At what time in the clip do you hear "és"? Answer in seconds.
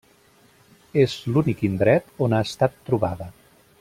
1.03-1.13